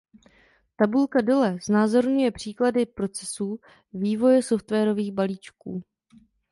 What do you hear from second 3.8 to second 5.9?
vývoje softwarových balíčků.